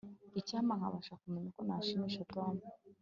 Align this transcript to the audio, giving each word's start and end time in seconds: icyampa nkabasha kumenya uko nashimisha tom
icyampa 0.39 0.73
nkabasha 0.79 1.19
kumenya 1.21 1.47
uko 1.51 1.61
nashimisha 1.67 2.21
tom 2.33 2.53